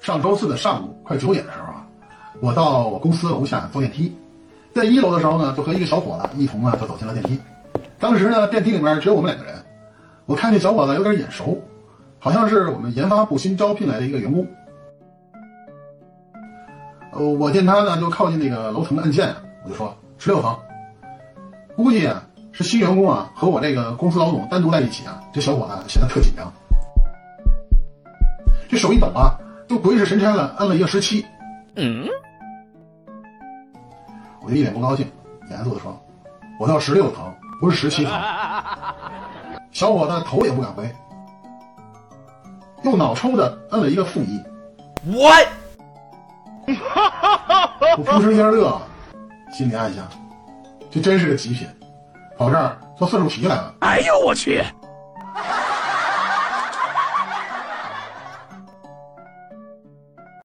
[0.00, 1.86] 上周四的上午快九点的时候啊，
[2.40, 4.12] 我到我公司楼下坐电梯，
[4.74, 7.38] 在一楼的时候呢，就和一个小伙子一同啊就走进了电梯。
[8.00, 9.64] 当时呢，电梯里面只有我们两个人，
[10.26, 11.56] 我看这小伙子有点眼熟，
[12.18, 14.44] 好像是我们研发部新招聘来的一个员工。
[17.12, 19.32] 呃，我见他呢就靠近那个楼层的按键，
[19.64, 20.58] 我就说十六层。
[21.76, 26.52] 估计啊是新员工啊和我这个公司老总单独在一起啊，这小伙子显得特紧张，
[28.72, 29.38] 这手一抖啊。
[29.68, 31.24] 就鬼使神差的摁了一个十七，
[31.76, 32.06] 嗯，
[34.42, 35.10] 我就一脸不高兴，
[35.48, 35.98] 严肃的说
[36.60, 38.12] ：“我到十六层，不是十七层。”
[39.72, 40.94] 小伙子头也不敢回，
[42.82, 44.42] 又脑抽的摁了一个负一。
[45.06, 45.30] 我，
[47.96, 48.82] 我扑哧一下乐了，
[49.54, 50.06] 心里暗想：
[50.90, 51.66] 这真是个极品，
[52.36, 53.74] 跑这儿做算术题来了。
[53.80, 54.62] 哎呦我去！